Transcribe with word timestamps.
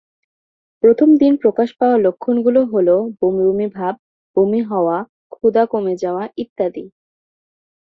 প্রথম 0.83 1.09
দিন 1.17 1.33
প্রকাশ 1.37 1.69
পাওয়া 1.79 1.97
লক্ষণগুলো 1.97 2.59
হল 2.65 2.87
বমি 3.19 3.43
বমি 3.47 3.67
ভাব, 3.77 3.93
বমি 4.37 4.61
হওয়া, 4.61 4.97
ক্ষুধা 5.31 5.63
কমে 5.65 5.93
যাওয়া 5.95 6.23
ইত্যাদি। 6.37 6.85